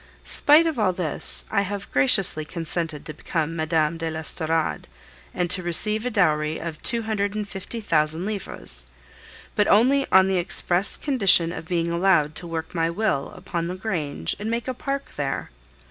[0.25, 3.97] Spite of all this, I have graciously consented to become Mme.
[3.97, 4.87] de l'Estorade
[5.31, 8.87] and to receive a dowry of two hundred and fifty thousand livres,
[9.55, 13.75] but only on the express condition of being allowed to work my will upon the
[13.75, 15.51] grange and make a park there.